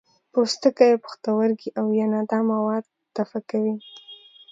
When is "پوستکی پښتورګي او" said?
0.31-1.85